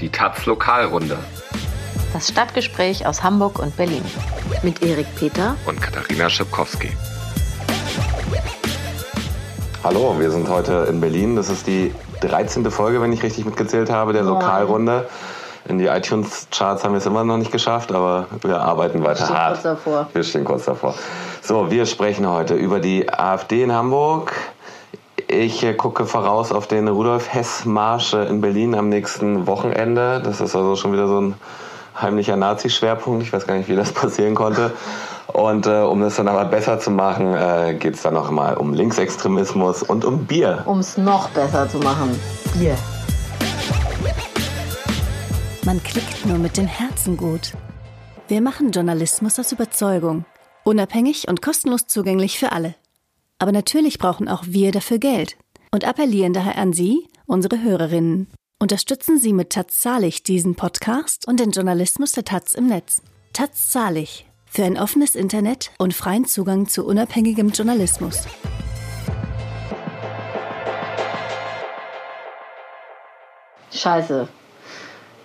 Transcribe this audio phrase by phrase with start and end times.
[0.00, 1.18] Die Taz Lokalrunde.
[2.12, 4.04] Das Stadtgespräch aus Hamburg und Berlin.
[4.62, 6.90] Mit Erik Peter und Katharina Schipkowski.
[9.82, 11.34] Hallo, wir sind heute in Berlin.
[11.34, 12.70] Das ist die 13.
[12.70, 15.08] Folge, wenn ich richtig mitgezählt habe, der Lokalrunde.
[15.68, 19.36] In die iTunes-Charts haben wir es immer noch nicht geschafft, aber wir arbeiten weiter stehen
[19.36, 19.52] hart.
[19.54, 20.08] kurz davor.
[20.12, 20.94] Wir stehen kurz davor.
[21.42, 24.32] So, wir sprechen heute über die AfD in Hamburg.
[25.30, 30.22] Ich äh, gucke voraus auf den Rudolf-Hess-Marsch äh, in Berlin am nächsten Wochenende.
[30.24, 31.34] Das ist also schon wieder so ein
[32.00, 33.22] heimlicher Nazi-Schwerpunkt.
[33.22, 34.72] Ich weiß gar nicht, wie das passieren konnte.
[35.26, 38.56] Und äh, um das dann aber besser zu machen, äh, geht es dann noch mal
[38.56, 40.62] um Linksextremismus und um Bier.
[40.64, 42.18] Um es noch besser zu machen.
[42.54, 42.74] Bier.
[45.66, 47.52] Man klickt nur mit dem Herzen gut.
[48.28, 50.24] Wir machen Journalismus aus Überzeugung.
[50.64, 52.74] Unabhängig und kostenlos zugänglich für alle.
[53.38, 55.36] Aber natürlich brauchen auch wir dafür Geld
[55.70, 58.28] und appellieren daher an Sie, unsere Hörerinnen.
[58.60, 63.02] Unterstützen Sie mit Taz Zahlig diesen Podcast und den Journalismus der Taz im Netz.
[63.32, 64.26] Taz Zahlig.
[64.50, 68.22] Für ein offenes Internet und freien Zugang zu unabhängigem Journalismus.
[73.72, 74.28] Scheiße.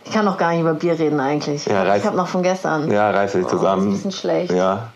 [0.05, 1.65] Ich kann noch gar nicht über Bier reden eigentlich.
[1.65, 2.91] Ja, reiß- ich habe noch von gestern.
[2.91, 3.83] Ja, reiß dich Oh, zusammen.
[3.87, 4.51] ist ein bisschen schlecht.
[4.51, 4.91] Ja,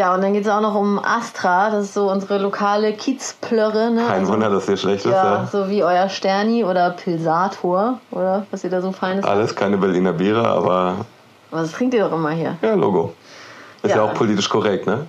[0.00, 1.68] Ja, und dann geht es auch noch um Astra.
[1.68, 3.90] Das ist so unsere lokale Kiezplörre.
[3.90, 4.00] Ne?
[4.06, 5.12] kein Also, Wunder, dass dir schlecht ist.
[5.12, 5.46] Ja, Ja.
[5.46, 9.26] so wie euer Sterni oder Pilsator oder was ihr da so feines.
[9.26, 11.04] Alles keine Berliner Biere, aber
[11.52, 12.56] Aber das trinkt ihr doch immer hier.
[12.62, 13.12] ja, Logo.
[13.82, 14.02] Ist ja, Ja.
[14.04, 15.04] auch politisch korrekt, ne?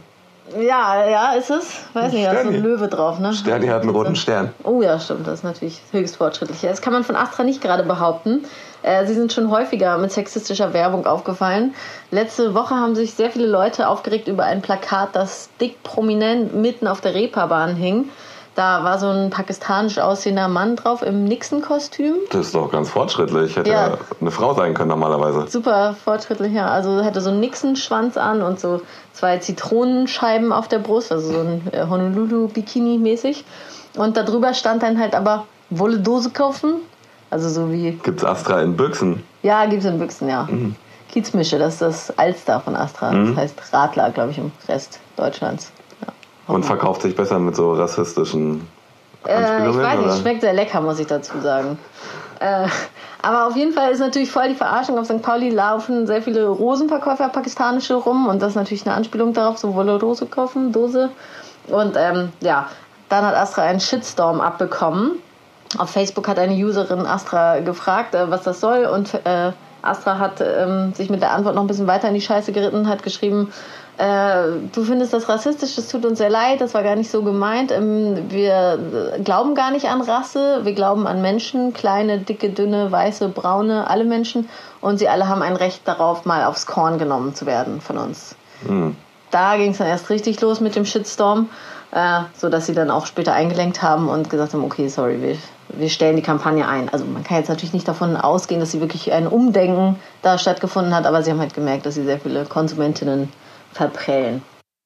[0.60, 1.86] Ja, ja, ist es?
[1.94, 2.62] Weiß nicht, da ist so ein.
[2.62, 3.32] Löwe drauf, ne?
[3.32, 4.52] Sterni hat einen roten Stern.
[4.66, 6.60] Oh ja, stimmt, das ist natürlich höchst fortschrittlich.
[6.64, 8.44] Das kann man von Astra nicht gerade behaupten.
[8.84, 11.74] Äh, Sie sind schon häufiger mit sexistischer Werbung aufgefallen.
[12.10, 16.88] Letzte Woche haben sich sehr viele Leute aufgeregt über ein Plakat, das dick prominent mitten
[16.88, 18.10] auf der Reeperbahn hing.
[18.54, 22.16] Da war so ein pakistanisch aussehender Mann drauf im Nixon-Kostüm.
[22.32, 23.56] Das ist doch ganz fortschrittlich.
[23.56, 23.98] Hätte Ja.
[24.20, 25.48] eine Frau sein können normalerweise.
[25.48, 26.68] Super fortschrittlich, ja.
[26.68, 28.82] Also hatte so einen Nixon-Schwanz an und so
[29.14, 33.46] zwei Zitronenscheiben auf der Brust, also so ein äh, Honolulu-Bikini-mäßig.
[33.96, 36.82] Und darüber stand dann halt aber, wolle Dose kaufen?
[37.32, 39.24] Also so wie, Gibt's Astra in Büchsen?
[39.42, 40.44] ja, gibt's in Büchsen, ja.
[40.44, 40.76] Mhm.
[41.12, 43.12] Kiezmische, das ist das Alster von Astra.
[43.14, 45.72] Das heißt Radler, glaube ich, im Rest Deutschlands.
[46.02, 46.54] Ja.
[46.54, 48.68] Und verkauft sich besser mit so rassistischen
[49.26, 50.16] Äh, ich weiß nicht, oder?
[50.18, 51.78] schmeckt sehr lecker, muss ich dazu sagen.
[52.40, 52.68] Äh,
[53.22, 54.98] aber auf jeden Fall ist natürlich voll die Verarschung.
[54.98, 55.22] Auf St.
[55.22, 59.76] Pauli laufen sehr viele Rosenverkäufer pakistanische rum und das ist natürlich eine Anspielung darauf, so
[59.76, 61.10] wolle Rose kaufen, Dose.
[61.68, 62.68] Und ähm, ja,
[63.10, 65.20] dann hat Astra einen Shitstorm abbekommen.
[65.78, 69.52] Auf Facebook hat eine Userin Astra gefragt, äh, was das soll und äh,
[69.82, 72.88] Astra hat ähm, sich mit der Antwort noch ein bisschen weiter in die Scheiße geritten,
[72.88, 73.52] hat geschrieben,
[73.98, 74.44] äh,
[74.74, 77.72] du findest das rassistisch, das tut uns sehr leid, das war gar nicht so gemeint.
[77.72, 78.80] Ähm, wir
[79.24, 84.04] glauben gar nicht an Rasse, wir glauben an Menschen, kleine, dicke, dünne, weiße, braune, alle
[84.04, 84.50] Menschen.
[84.82, 88.36] Und sie alle haben ein Recht darauf, mal aufs Korn genommen zu werden von uns.
[89.30, 91.50] Da ging es dann erst richtig los mit dem Shitstorm,
[91.92, 95.38] äh, sodass sie dann auch später eingelenkt haben und gesagt haben, okay, sorry, wir,
[95.70, 96.90] wir stellen die Kampagne ein.
[96.90, 100.96] Also man kann jetzt natürlich nicht davon ausgehen, dass sie wirklich ein Umdenken da stattgefunden
[100.96, 103.32] hat, aber sie haben halt gemerkt, dass sie sehr viele Konsumentinnen
[103.74, 104.42] verprellen.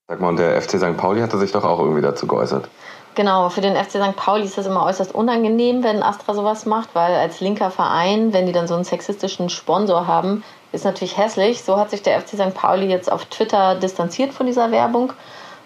[0.07, 0.97] Sag mal, und der FC St.
[0.97, 2.69] Pauli hatte sich doch auch irgendwie dazu geäußert.
[3.15, 4.15] Genau, für den FC St.
[4.15, 8.45] Pauli ist das immer äußerst unangenehm, wenn Astra sowas macht, weil als linker Verein, wenn
[8.45, 11.63] die dann so einen sexistischen Sponsor haben, ist natürlich hässlich.
[11.63, 12.53] So hat sich der FC St.
[12.53, 15.13] Pauli jetzt auf Twitter distanziert von dieser Werbung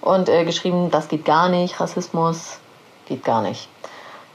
[0.02, 2.60] und äh, geschrieben, das geht gar nicht, Rassismus
[3.08, 3.68] geht gar nicht.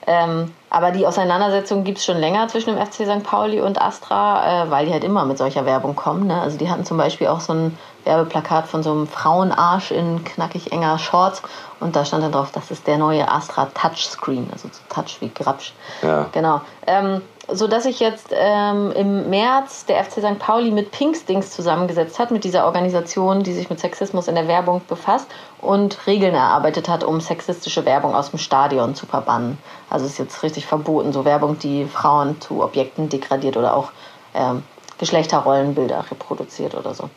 [0.07, 3.23] Ähm, aber die Auseinandersetzung gibt es schon länger zwischen dem FC St.
[3.23, 6.27] Pauli und Astra, äh, weil die halt immer mit solcher Werbung kommen.
[6.27, 6.41] Ne?
[6.41, 10.73] Also die hatten zum Beispiel auch so ein Werbeplakat von so einem Frauenarsch in knackig
[10.73, 11.43] enger Shorts
[11.79, 15.29] und da stand dann drauf, das ist der neue Astra Touchscreen, also so Touch wie
[15.29, 15.75] Grapsch.
[16.03, 16.27] Ja.
[16.33, 16.61] Genau.
[16.87, 20.39] Ähm, so dass sich jetzt ähm, im März der FC St.
[20.39, 24.81] Pauli mit Pinkstings zusammengesetzt hat, mit dieser Organisation, die sich mit Sexismus in der Werbung
[24.89, 25.27] befasst
[25.61, 29.59] und Regeln erarbeitet hat, um sexistische Werbung aus dem Stadion zu verbannen.
[29.91, 33.91] Also ist jetzt richtig verboten, so Werbung, die Frauen zu Objekten degradiert oder auch
[34.35, 34.63] ähm,
[34.99, 37.11] Geschlechterrollenbilder reproduziert oder so.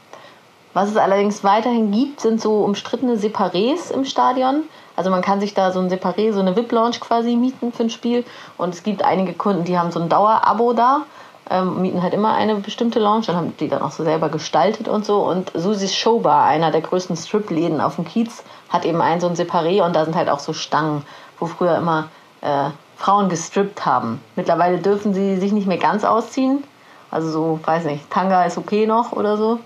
[0.74, 4.64] Was es allerdings weiterhin gibt, sind so umstrittene Separés im Stadion.
[4.96, 7.90] Also man kann sich da so ein Separé, so eine VIP-Lounge quasi mieten für ein
[7.90, 8.24] Spiel.
[8.58, 11.02] Und es gibt einige Kunden, die haben so ein Dauerabo da,
[11.50, 14.88] ähm, mieten halt immer eine bestimmte Lounge, dann haben die dann auch so selber gestaltet
[14.88, 15.22] und so.
[15.24, 19.36] Und Susis Showbar, einer der größten Strip-Läden auf dem Kiez, hat eben ein so ein
[19.36, 21.04] Separé und da sind halt auch so Stangen,
[21.40, 22.10] wo früher immer
[22.42, 24.22] äh, Frauen gestrippt haben.
[24.36, 26.64] Mittlerweile dürfen sie sich nicht mehr ganz ausziehen.
[27.12, 29.60] Also so, weiß nicht, Tanga ist okay noch oder so.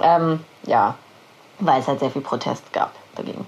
[0.00, 0.94] Ähm, ja,
[1.60, 3.46] weil es halt sehr viel Protest gab dagegen.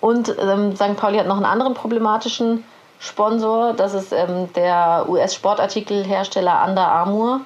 [0.00, 0.96] Und ähm, St.
[0.96, 2.64] Pauli hat noch einen anderen problematischen
[3.00, 3.74] Sponsor.
[3.74, 7.40] Das ist ähm, der US-Sportartikelhersteller Under Armour.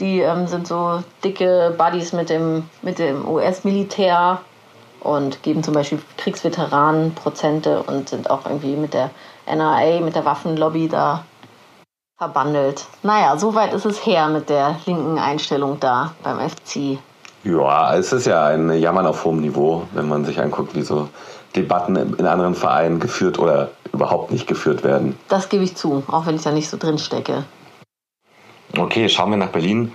[0.00, 4.40] Die ähm, sind so dicke Buddies mit dem, mit dem US-Militär
[5.00, 9.10] und geben zum Beispiel Kriegsveteranen Prozente und sind auch irgendwie mit der
[9.54, 11.24] NRA, mit der Waffenlobby da
[12.18, 12.86] verbandelt.
[13.02, 16.98] Naja, soweit ist es her mit der linken Einstellung da beim FC.
[17.44, 21.08] Ja, es ist ja ein Jammern auf hohem Niveau, wenn man sich anguckt, wie so
[21.54, 25.16] Debatten in anderen Vereinen geführt oder überhaupt nicht geführt werden.
[25.28, 27.44] Das gebe ich zu, auch wenn ich da nicht so drin stecke.
[28.76, 29.92] Okay, schauen wir nach Berlin.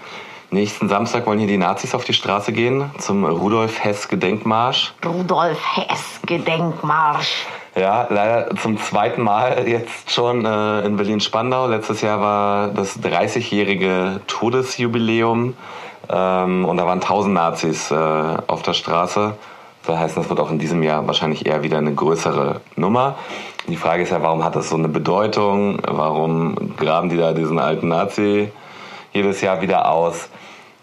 [0.50, 4.94] Nächsten Samstag wollen hier die Nazis auf die Straße gehen zum Rudolf Hess Gedenkmarsch.
[5.03, 7.45] Rudolf Hess Gedenkmarsch.
[7.75, 11.66] Ja, leider zum zweiten Mal jetzt schon äh, in Berlin-Spandau.
[11.66, 15.56] Letztes Jahr war das 30-jährige Todesjubiläum
[16.08, 19.34] ähm, und da waren 1000 Nazis äh, auf der Straße.
[19.88, 23.16] Das heißt, das wird auch in diesem Jahr wahrscheinlich eher wieder eine größere Nummer.
[23.68, 25.80] Die Frage ist ja, warum hat das so eine Bedeutung?
[25.84, 28.52] Warum graben die da diesen alten Nazi
[29.14, 30.30] jedes Jahr wieder aus?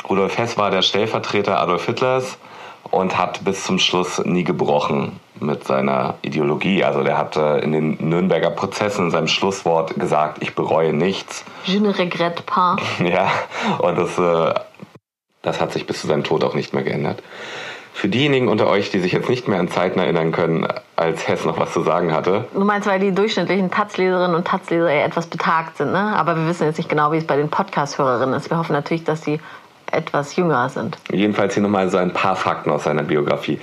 [0.08, 2.36] Rudolf Hess war der Stellvertreter Adolf Hitlers
[2.84, 6.84] und hat bis zum Schluss nie gebrochen mit seiner Ideologie.
[6.84, 11.44] Also der hat in den Nürnberger Prozessen in seinem Schlusswort gesagt, ich bereue nichts.
[11.64, 12.78] Je ne regrette pas.
[13.00, 13.30] Ja,
[13.78, 14.54] und das, äh,
[15.42, 17.22] das hat sich bis zu seinem Tod auch nicht mehr geändert.
[17.92, 20.66] Für diejenigen unter euch, die sich jetzt nicht mehr an Zeiten erinnern können,
[20.96, 22.46] als Hess noch was zu sagen hatte.
[22.54, 26.16] Du meinst, weil die durchschnittlichen Taz-Leserinnen und Taz-Leser etwas betagt sind, ne?
[26.16, 28.48] Aber wir wissen jetzt nicht genau, wie es bei den Podcast-Hörerinnen ist.
[28.48, 29.40] Wir hoffen natürlich, dass sie
[29.92, 30.98] etwas jünger sind.
[31.12, 33.58] Jedenfalls hier nochmal so ein paar Fakten aus seiner Biografie.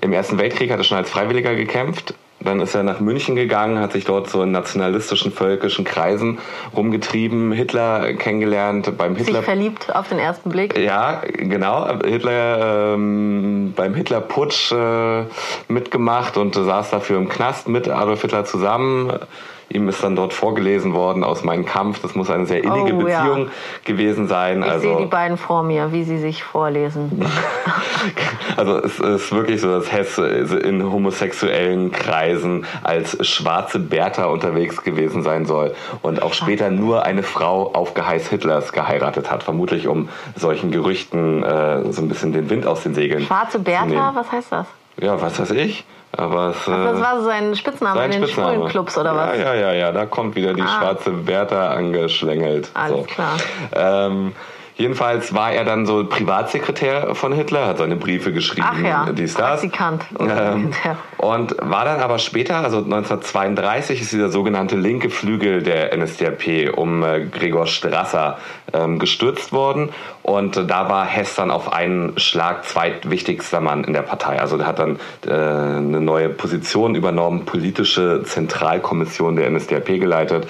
[0.00, 2.14] Im Ersten Weltkrieg hat er schon als Freiwilliger gekämpft.
[2.42, 6.38] Dann ist er nach München gegangen, hat sich dort so in nationalistischen, völkischen Kreisen
[6.74, 9.40] rumgetrieben, Hitler kennengelernt, beim Hitler...
[9.40, 10.78] Sich verliebt auf den ersten Blick.
[10.78, 11.86] Ja, genau.
[12.02, 15.24] Hitler ähm, beim Hitlerputsch äh,
[15.68, 19.12] mitgemacht und saß dafür im Knast mit Adolf Hitler zusammen.
[19.72, 22.02] Ihm ist dann dort vorgelesen worden aus meinem Kampf.
[22.02, 23.22] Das muss eine sehr innige Oh, ja.
[23.22, 23.50] Beziehung
[23.84, 24.62] gewesen sein.
[24.62, 27.24] Ich also, sehe die beiden vor mir, wie sie sich vorlesen.
[28.56, 35.22] Also es ist wirklich so, dass Hess in homosexuellen Kreisen als schwarze Bertha unterwegs gewesen
[35.22, 40.08] sein soll und auch später nur eine Frau auf Geheiß Hitlers geheiratet hat, vermutlich um
[40.36, 44.52] solchen Gerüchten äh, so ein bisschen den Wind aus den Segeln Schwarze Bertha, was heißt
[44.52, 44.66] das?
[45.00, 45.84] Ja, was weiß ich.
[46.16, 48.54] Aber es, äh, Das war so sein Spitzname sein in den Spitzname.
[48.54, 49.38] schwulen Clubs oder was?
[49.38, 50.78] Ja, ja, ja, ja, da kommt wieder die Ah.
[50.80, 52.70] schwarze Bertha angeschlängelt.
[52.74, 53.02] Alles so.
[53.04, 53.36] klar.
[53.72, 54.32] Ähm,
[54.74, 59.34] jedenfalls war er dann so Privatsekretär von Hitler, hat seine Briefe geschrieben, Ach ja, dies,
[59.34, 59.60] das.
[59.60, 60.04] Praktikant.
[60.18, 60.72] Ähm,
[61.18, 67.04] und war dann aber später, also 1932, ist dieser sogenannte linke Flügel der NSDAP um
[67.04, 68.38] äh, Gregor Strasser
[68.72, 69.90] ähm, gestürzt worden.
[70.22, 74.40] Und äh, da war Hess dann auf einen Schlag zweitwichtigster Mann in der Partei.
[74.40, 80.46] Also der hat dann äh, eine neue Position übernommen, politische Zentralkommission der NSDAP geleitet.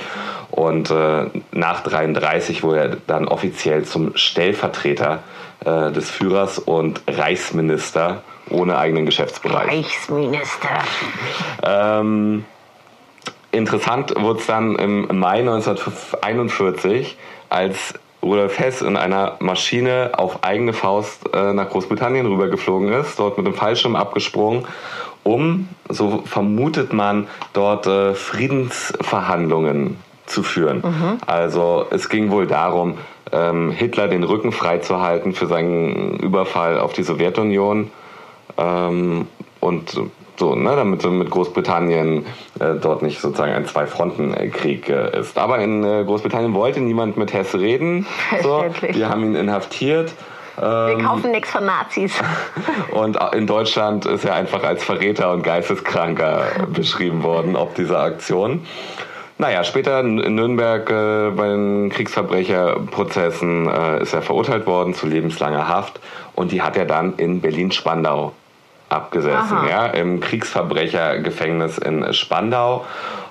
[0.50, 5.20] Und äh, nach 33 wurde er dann offiziell zum Stellvertreter
[5.64, 9.68] äh, des Führers und Reichsminister ohne eigenen Geschäftsbereich.
[9.68, 10.68] Reichsminister.
[11.62, 12.44] Ähm,
[13.52, 17.16] interessant wurde es dann im Mai 1941,
[17.48, 23.38] als Rudolf Hess in einer Maschine auf eigene Faust äh, nach Großbritannien rübergeflogen ist, dort
[23.38, 24.66] mit dem Fallschirm abgesprungen,
[25.22, 29.96] um, so vermutet man, dort äh, Friedensverhandlungen
[30.26, 30.82] zu führen.
[31.26, 32.98] Also es ging wohl darum,
[33.32, 37.90] ähm, Hitler den Rücken freizuhalten für seinen Überfall auf die Sowjetunion
[38.56, 39.26] ähm,
[39.60, 40.00] und
[40.40, 42.24] so, ne, damit mit Großbritannien
[42.58, 45.38] äh, dort nicht sozusagen ein Zwei-Fronten-Krieg äh, ist.
[45.38, 48.06] Aber in äh, Großbritannien wollte niemand mit Hess reden.
[48.42, 50.14] So, die haben ihn inhaftiert.
[50.56, 52.14] Wir kaufen nichts von Nazis.
[52.90, 58.66] Und in Deutschland ist er einfach als Verräter und Geisteskranker beschrieben worden, ob dieser Aktion.
[59.38, 65.68] Naja, später in Nürnberg äh, bei den Kriegsverbrecherprozessen äh, ist er verurteilt worden zu lebenslanger
[65.68, 66.00] Haft
[66.34, 68.32] und die hat er dann in Berlin-Spandau
[68.90, 69.68] abgesessen, Aha.
[69.68, 72.84] ja, im Kriegsverbrechergefängnis in Spandau.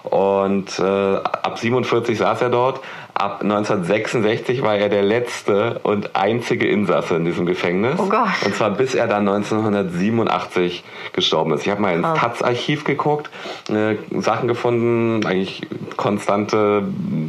[0.04, 2.80] Und äh, ab 47 saß er dort.
[3.14, 7.96] Ab 1966 war er der letzte und einzige Insasse in diesem Gefängnis.
[8.00, 8.30] Oh Gott.
[8.46, 11.64] Und zwar bis er dann 1987 gestorben ist.
[11.66, 12.14] Ich habe mal ins Ah.
[12.14, 13.30] Taz-Archiv geguckt,
[13.70, 16.84] äh, Sachen gefunden, eigentlich konstante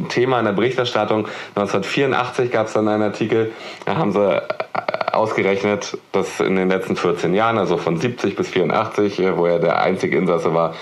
[0.07, 1.27] Thema in der Berichterstattung.
[1.55, 3.51] 1984 gab es dann einen Artikel,
[3.85, 4.41] da haben sie äh,
[5.13, 9.59] ausgerechnet, dass in den letzten 14 Jahren, also von 70 bis 84, äh, wo er
[9.59, 10.73] der einzige Insasse war,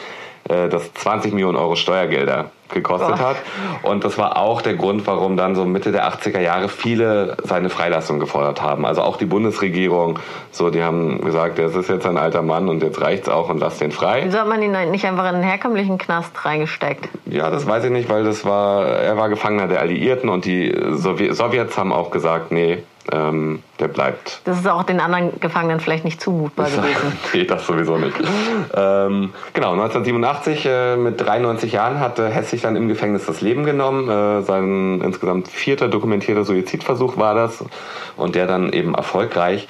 [0.47, 3.29] äh, das 20 Millionen Euro Steuergelder gekostet Boah.
[3.29, 3.37] hat.
[3.81, 7.69] Und das war auch der Grund, warum dann so Mitte der 80er Jahre viele seine
[7.69, 8.85] Freilassung gefordert haben.
[8.85, 10.19] Also auch die Bundesregierung,
[10.51, 13.59] so die haben gesagt, das ist jetzt ein alter Mann und jetzt reicht's auch und
[13.59, 14.21] lass den frei.
[14.25, 17.09] Wieso hat man ihn nicht einfach in einen herkömmlichen Knast reingesteckt?
[17.25, 20.71] Ja, das weiß ich nicht, weil das war, er war Gefangener der Alliierten und die
[20.71, 24.41] Sowje- Sowjets haben auch gesagt, nee, ähm, der bleibt.
[24.45, 27.17] Das ist auch den anderen Gefangenen vielleicht nicht zumutbar gewesen.
[27.33, 28.15] nee, das sowieso nicht.
[28.75, 33.41] ähm, genau, 1987 äh, mit 93 Jahren hat äh, Hess sich dann im Gefängnis das
[33.41, 34.09] Leben genommen.
[34.09, 37.63] Äh, sein insgesamt vierter dokumentierter Suizidversuch war das
[38.17, 39.67] und der dann eben erfolgreich.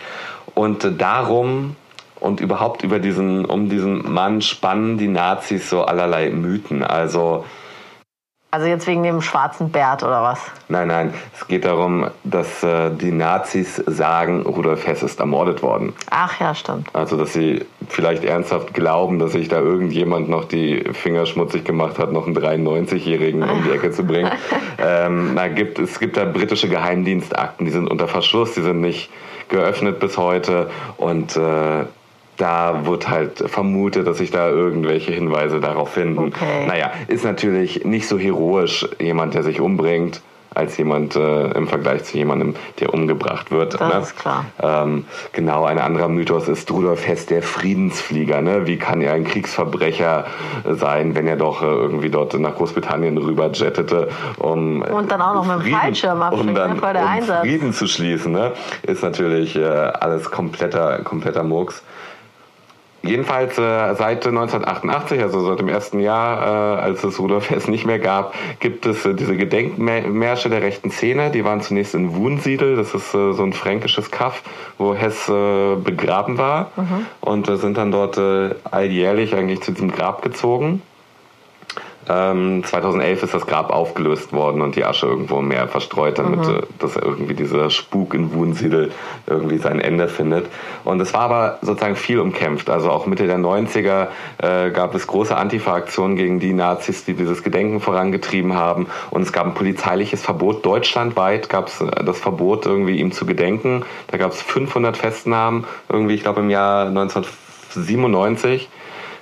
[0.55, 1.75] Und äh, darum
[2.19, 6.84] und überhaupt über diesen, um diesen Mann spannen die Nazis so allerlei Mythen.
[6.84, 7.46] Also
[8.51, 10.39] Also jetzt wegen dem schwarzen Bärt oder was?
[10.70, 15.94] Nein, nein, es geht darum, dass äh, die Nazis sagen, Rudolf Hess ist ermordet worden.
[16.10, 16.88] Ach ja, stimmt.
[16.94, 22.00] Also, dass sie vielleicht ernsthaft glauben, dass sich da irgendjemand noch die Finger schmutzig gemacht
[22.00, 24.32] hat, noch einen 93-Jährigen um die Ecke zu bringen.
[24.79, 29.12] ähm, na, gibt, es gibt da britische Geheimdienstakten, die sind unter Verschluss, die sind nicht
[29.50, 31.86] geöffnet bis heute und äh,
[32.39, 36.29] da wird halt vermutet, dass sich da irgendwelche Hinweise darauf finden.
[36.29, 36.65] Okay.
[36.67, 40.22] Naja, ist natürlich nicht so heroisch, jemand, der sich umbringt,
[40.55, 43.79] als jemand äh, im Vergleich zu jemandem, der umgebracht wird.
[43.79, 44.00] Das ne?
[44.00, 44.46] ist klar.
[44.62, 48.41] Ähm, genau, ein anderer Mythos ist Rudolf Hess der Friedensflieger.
[48.41, 48.65] Ne?
[48.65, 50.25] Wie kann er ein Kriegsverbrecher
[50.65, 55.36] sein, wenn er doch äh, irgendwie dort nach Großbritannien rüber jettete, um Und dann auch
[55.36, 56.81] noch mit dem Fallschirm abspringen, um dann ne?
[56.93, 57.41] Der um Einsatz.
[57.41, 58.31] Frieden zu schließen.
[58.31, 58.53] Ne?
[58.84, 61.84] Ist natürlich äh, alles kompletter, kompletter Murks.
[63.01, 67.86] Jedenfalls äh, seit 1988, also seit dem ersten Jahr, äh, als es Rudolf Hess nicht
[67.86, 71.32] mehr gab, gibt es äh, diese Gedenkmärsche der rechten Szene.
[71.32, 74.44] Die waren zunächst in Wunsiedel, das ist äh, so ein fränkisches Kaff,
[74.77, 76.72] wo Hess äh, begraben war.
[77.22, 80.82] Und äh, sind dann dort äh, alljährlich eigentlich zu diesem Grab gezogen.
[82.10, 86.48] Ähm, 2011 ist das Grab aufgelöst worden und die Asche irgendwo im Meer verstreut, damit
[86.48, 88.92] äh, dass irgendwie dieser Spuk in Wunsiedel
[89.28, 90.48] irgendwie sein Ende findet.
[90.84, 92.70] Und es war aber sozusagen viel umkämpft.
[92.70, 94.08] Also auch Mitte der 90er
[94.39, 98.88] äh, gab es große Antifa-Aktionen gegen die Nazis, die dieses Gedenken vorangetrieben haben.
[99.12, 100.66] Und es gab ein polizeiliches Verbot.
[100.66, 103.84] Deutschlandweit gab es äh, das Verbot, irgendwie ihm zu gedenken.
[104.08, 108.70] Da gab es 500 Festnahmen, irgendwie, ich glaube im Jahr 1997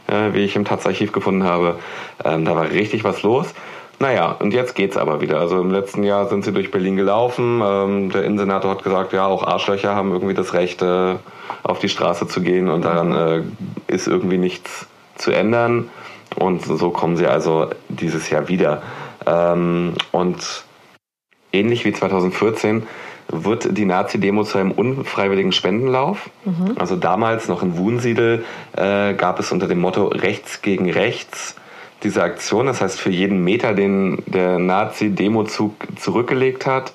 [0.08, 1.80] äh, wie ich im Taz-Archiv gefunden habe.
[2.24, 3.54] Ähm, da war richtig was los.
[4.00, 5.40] Naja, und jetzt geht's aber wieder.
[5.40, 7.62] Also im letzten Jahr sind sie durch Berlin gelaufen.
[7.64, 11.16] Ähm, der Innensenator hat gesagt, ja, auch Arschlöcher haben irgendwie das Recht, äh,
[11.64, 13.42] auf die Straße zu gehen und daran äh,
[13.88, 15.90] ist irgendwie nichts zu ändern.
[16.36, 18.84] Und so kommen sie also dieses Jahr wieder.
[19.26, 20.64] Ähm, und
[21.52, 22.84] ähnlich wie 2014
[23.30, 26.30] wird die Nazi-Demo zu einem unfreiwilligen Spendenlauf.
[26.80, 28.44] Also damals noch in Wunsiedel
[28.76, 31.56] äh, gab es unter dem Motto Rechts gegen Rechts
[32.04, 32.68] diese Aktion.
[32.68, 36.94] Das heißt, für jeden Meter, den der Nazi-Demozug zurückgelegt hat,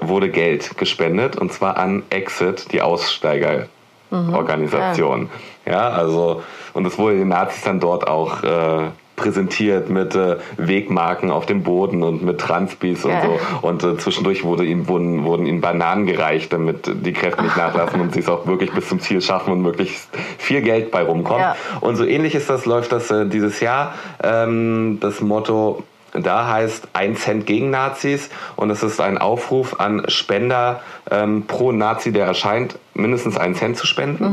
[0.00, 5.28] wurde Geld gespendet und zwar an Exit, die Aussteigerorganisation.
[5.64, 11.30] Ja, also und es wurde den Nazis dann dort auch äh, präsentiert mit äh, Wegmarken
[11.30, 13.66] auf dem Boden und mit Transpis und so.
[13.66, 18.00] Und äh, zwischendurch wurde ihnen, wurden, wurden ihnen Bananen gereicht, damit die Kräfte nicht nachlassen
[18.00, 21.40] und sie es auch wirklich bis zum Ziel schaffen und möglichst viel Geld bei rumkommt.
[21.40, 21.56] Ja.
[21.80, 23.94] Und so ähnlich ist das, läuft das äh, dieses Jahr.
[24.22, 30.04] Ähm, das Motto da heißt ein Cent gegen Nazis und es ist ein Aufruf an
[30.08, 34.24] Spender ähm, pro Nazi, der erscheint, mindestens einen Cent zu spenden.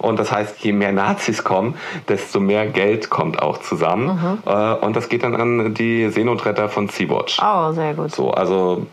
[0.00, 1.74] Und das heißt, je mehr Nazis kommen,
[2.08, 4.40] desto mehr Geld kommt auch zusammen.
[4.46, 7.38] Äh, und das geht dann an die Seenotretter von Sea-Watch.
[7.42, 8.10] Oh, sehr gut.
[8.10, 8.86] So, also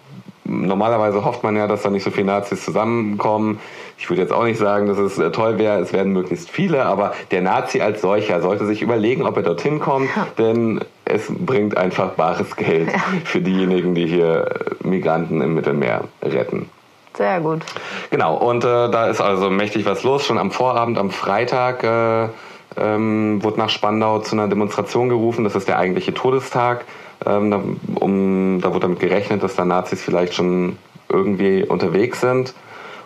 [0.44, 3.60] normalerweise hofft man ja, dass da nicht so viele Nazis zusammenkommen.
[3.98, 6.86] Ich würde jetzt auch nicht sagen, dass es äh, toll wäre, es werden möglichst viele,
[6.86, 11.78] aber der Nazi als solcher sollte sich überlegen, ob er dorthin kommt, denn es bringt
[11.78, 12.90] einfach bares Geld
[13.24, 14.50] für diejenigen, die hier
[14.84, 16.70] Migranten im Mittelmeer retten.
[17.18, 17.64] Sehr gut.
[18.12, 20.26] Genau, und äh, da ist also mächtig was los.
[20.26, 22.30] Schon am Vorabend, am Freitag, äh,
[22.78, 25.44] ähm, wurde nach Spandau zu einer Demonstration gerufen.
[25.44, 26.86] Das ist der eigentliche Todestag.
[27.26, 27.62] Ähm, da,
[28.00, 30.78] um, da wurde damit gerechnet, dass da Nazis vielleicht schon
[31.10, 32.54] irgendwie unterwegs sind.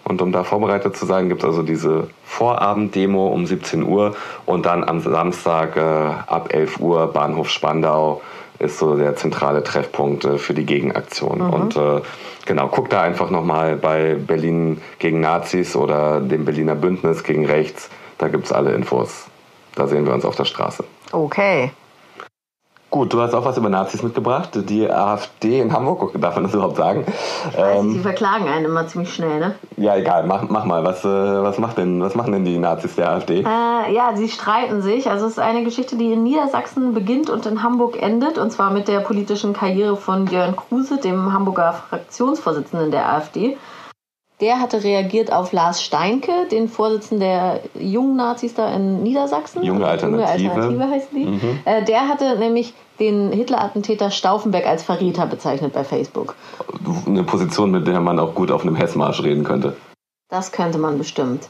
[0.03, 4.15] Und um da vorbereitet zu sein, gibt es also diese Vorabenddemo um 17 Uhr
[4.45, 8.21] und dann am Samstag äh, ab 11 Uhr Bahnhof Spandau
[8.59, 11.41] ist so der zentrale Treffpunkt äh, für die Gegenaktion.
[11.41, 12.01] Und äh,
[12.45, 17.89] genau, guck da einfach nochmal bei Berlin gegen Nazis oder dem Berliner Bündnis gegen Rechts.
[18.17, 19.27] Da gibt es alle Infos.
[19.75, 20.83] Da sehen wir uns auf der Straße.
[21.11, 21.71] Okay.
[22.91, 24.49] Gut, du hast auch was über Nazis mitgebracht.
[24.53, 27.05] Die AfD in Hamburg, darf man das überhaupt sagen?
[27.57, 29.55] Also, sie verklagen einen immer ziemlich schnell, ne?
[29.77, 30.83] Ja, egal, mach, mach mal.
[30.83, 33.39] Was, äh, was, macht denn, was machen denn die Nazis der AfD?
[33.39, 35.09] Äh, ja, sie streiten sich.
[35.09, 38.37] Also es ist eine Geschichte, die in Niedersachsen beginnt und in Hamburg endet.
[38.37, 43.57] Und zwar mit der politischen Karriere von Jörn Kruse, dem Hamburger Fraktionsvorsitzenden der AfD.
[44.41, 49.63] Der hatte reagiert auf Lars Steinke, den Vorsitzenden der jungen Nazis da in Niedersachsen.
[49.63, 50.41] Junge Alternative.
[50.41, 51.25] Junge Alternative heißen die.
[51.25, 51.59] Mhm.
[51.63, 56.35] Äh, der hatte nämlich den Hitler-Attentäter Stauffenberg als Verräter bezeichnet bei Facebook.
[57.05, 59.75] Eine Position, mit der man auch gut auf einem Hessmarsch reden könnte.
[60.29, 61.47] Das könnte man bestimmt.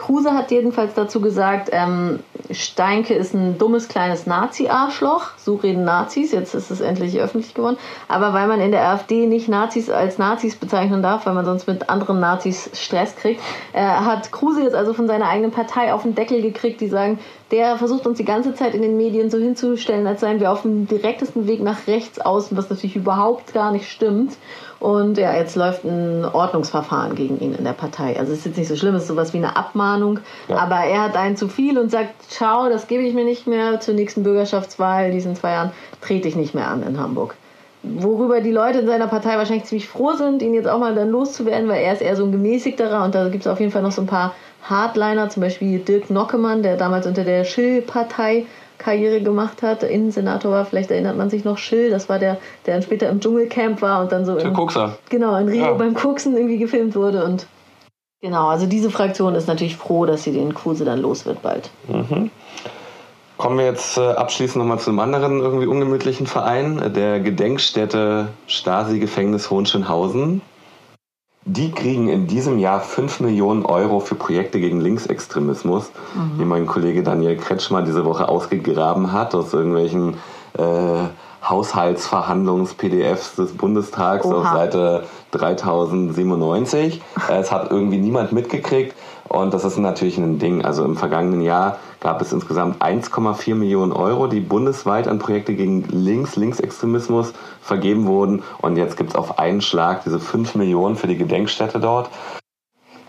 [0.00, 5.32] Kruse hat jedenfalls dazu gesagt, ähm, Steinke ist ein dummes kleines Nazi-Arschloch.
[5.36, 6.32] So reden Nazis.
[6.32, 7.76] Jetzt ist es endlich öffentlich geworden.
[8.08, 11.66] Aber weil man in der AfD nicht Nazis als Nazis bezeichnen darf, weil man sonst
[11.66, 13.42] mit anderen Nazis Stress kriegt,
[13.74, 17.18] äh, hat Kruse jetzt also von seiner eigenen Partei auf den Deckel gekriegt, die sagen,
[17.50, 20.62] der versucht uns die ganze Zeit in den Medien so hinzustellen, als seien wir auf
[20.62, 24.36] dem direktesten Weg nach rechts außen, was natürlich überhaupt gar nicht stimmt.
[24.78, 28.18] Und ja, jetzt läuft ein Ordnungsverfahren gegen ihn in der Partei.
[28.18, 30.20] Also es ist jetzt nicht so schlimm, es ist sowas wie eine Abmahnung.
[30.48, 30.58] Ja.
[30.58, 33.80] Aber er hat einen zu viel und sagt, ciao, das gebe ich mir nicht mehr.
[33.80, 37.34] Zur nächsten Bürgerschaftswahl, diesen zwei Jahren, trete ich nicht mehr an in Hamburg.
[37.82, 41.08] Worüber die Leute in seiner Partei wahrscheinlich ziemlich froh sind, ihn jetzt auch mal dann
[41.08, 43.82] loszuwerden, weil er ist eher so ein gemäßigterer und da gibt es auf jeden Fall
[43.82, 48.44] noch so ein paar Hardliner, zum Beispiel Dirk Nockemann, der damals unter der Schill-Partei
[48.76, 52.74] Karriere gemacht hat, Innensenator war, vielleicht erinnert man sich noch Schill, das war der, der
[52.74, 54.98] dann später im Dschungelcamp war und dann so Der in, Kokser.
[55.08, 55.72] genau, in Rio Ja.
[55.72, 57.46] beim Koksen irgendwie gefilmt wurde und
[58.22, 61.70] genau, also diese Fraktion ist natürlich froh, dass sie den Kruse dann los wird bald.
[63.40, 68.28] Kommen wir jetzt äh, abschließend nochmal zu einem anderen irgendwie ungemütlichen Verein, äh, der Gedenkstätte
[68.46, 70.42] Stasi-Gefängnis Hohenschönhausen.
[71.46, 75.90] Die kriegen in diesem Jahr 5 Millionen Euro für Projekte gegen Linksextremismus,
[76.38, 80.18] die mein Kollege Daniel Kretschmer diese Woche ausgegraben hat aus irgendwelchen
[80.58, 81.04] äh,
[81.42, 84.36] Haushaltsverhandlungs-PDFs des Bundestags Oha.
[84.36, 87.00] auf Seite 3097.
[87.30, 88.94] Äh, Es hat irgendwie niemand mitgekriegt
[89.30, 90.64] und das ist natürlich ein Ding.
[90.64, 95.84] Also im vergangenen Jahr gab es insgesamt 1,4 Millionen Euro, die bundesweit an Projekte gegen
[95.84, 97.32] Links, Linksextremismus
[97.62, 98.42] vergeben wurden.
[98.60, 102.10] Und jetzt gibt es auf einen Schlag diese 5 Millionen für die Gedenkstätte dort.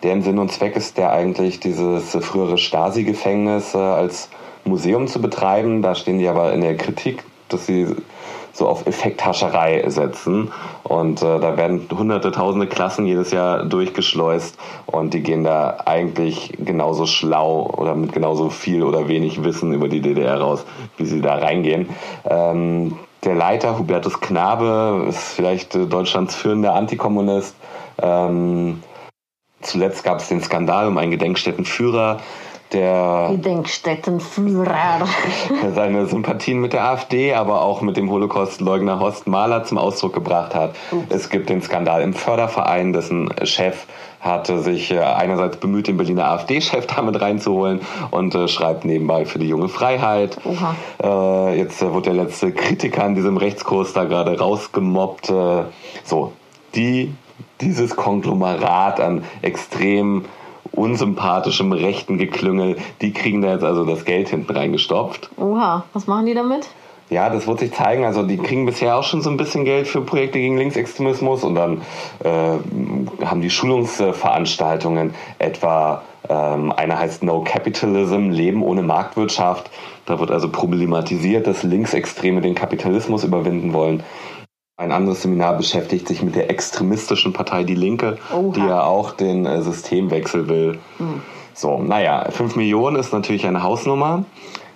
[0.03, 4.29] Deren Sinn und Zweck ist der eigentlich, dieses frühere Stasi-Gefängnis äh, als
[4.63, 5.81] Museum zu betreiben.
[5.81, 7.95] Da stehen die aber in der Kritik, dass sie
[8.53, 10.51] so auf Effekthascherei setzen.
[10.83, 16.53] Und äh, da werden hunderte, tausende Klassen jedes Jahr durchgeschleust und die gehen da eigentlich
[16.59, 20.65] genauso schlau oder mit genauso viel oder wenig Wissen über die DDR raus,
[20.97, 21.89] wie sie da reingehen.
[22.25, 27.55] Ähm, der Leiter, Hubertus Knabe, ist vielleicht äh, Deutschlands führender Antikommunist.
[28.01, 28.81] Ähm,
[29.61, 32.17] zuletzt gab es den Skandal um einen Gedenkstättenführer,
[32.73, 35.07] der Gedenkstättenführer.
[35.75, 40.55] seine Sympathien mit der AfD, aber auch mit dem Holocaust-Leugner Horst Mahler zum Ausdruck gebracht
[40.55, 40.75] hat.
[41.09, 43.85] Es gibt den Skandal im Förderverein, dessen Chef
[44.21, 47.81] hatte sich äh, einerseits bemüht, den Berliner AfD-Chef damit reinzuholen
[48.11, 50.37] und äh, schreibt nebenbei für die junge Freiheit.
[51.01, 55.33] Äh, jetzt äh, wird der letzte Kritiker an diesem Rechtskurs da gerade rausgemobbt.
[56.03, 56.33] So,
[56.75, 57.13] die,
[57.59, 60.25] dieses Konglomerat an extrem
[60.71, 65.29] unsympathischem rechten Geklüngel, die kriegen da jetzt also das Geld hinten reingestopft.
[65.37, 66.69] Oha, was machen die damit?
[67.09, 68.05] Ja, das wird sich zeigen.
[68.05, 71.55] Also die kriegen bisher auch schon so ein bisschen Geld für Projekte gegen Linksextremismus und
[71.55, 71.81] dann
[72.23, 79.69] äh, haben die Schulungsveranstaltungen etwa ähm, eine heißt No Capitalism, Leben ohne Marktwirtschaft.
[80.05, 84.03] Da wird also problematisiert, dass Linksextreme den Kapitalismus überwinden wollen.
[84.81, 88.51] Ein anderes Seminar beschäftigt sich mit der extremistischen Partei Die Linke, Oha.
[88.55, 90.79] die ja auch den äh, Systemwechsel will.
[91.53, 94.25] So, naja, 5 Millionen ist natürlich eine Hausnummer.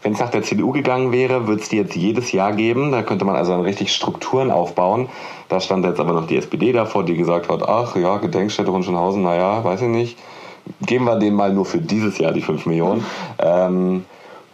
[0.04, 2.92] Wenn es nach der CDU gegangen wäre, würde es die jetzt jedes Jahr geben.
[2.92, 5.10] Da könnte man also dann richtig Strukturen aufbauen.
[5.50, 9.24] Da stand jetzt aber noch die SPD davor, die gesagt hat, ach ja, Gedenkstätte Rundschenhausen,
[9.24, 10.20] naja, weiß ich nicht.
[10.86, 13.04] Geben wir denen mal nur für dieses Jahr die 5 Millionen.
[13.40, 14.06] Ähm,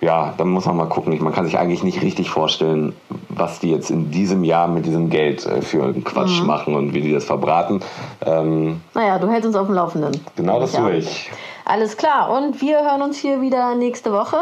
[0.01, 1.17] ja, dann muss man mal gucken.
[1.23, 2.93] Man kann sich eigentlich nicht richtig vorstellen,
[3.29, 6.93] was die jetzt in diesem Jahr mit diesem Geld äh, für einen Quatsch machen und
[6.93, 7.81] wie die das verbraten.
[8.25, 10.19] Ähm, Naja, du hältst uns auf dem Laufenden.
[10.35, 11.31] genau das tue ich.
[11.65, 14.37] Alles klar, und wir hören uns hier wieder nächste Woche.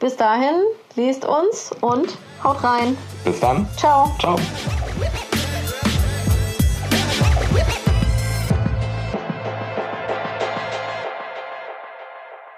[0.00, 0.54] Bis dahin,
[0.96, 2.96] lest uns und haut rein.
[3.24, 3.66] Bis dann.
[3.76, 4.10] Ciao.
[4.18, 4.36] Ciao.